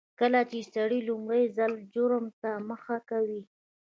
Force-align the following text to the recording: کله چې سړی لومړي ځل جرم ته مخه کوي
کله 0.19 0.39
چې 0.49 0.67
سړی 0.73 0.99
لومړي 1.09 1.43
ځل 1.57 1.71
جرم 1.93 2.25
ته 2.41 2.51
مخه 2.69 2.97
کوي 3.09 3.41